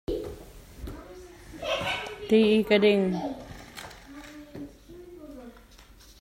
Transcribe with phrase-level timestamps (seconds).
[2.27, 3.05] Ti ka ding.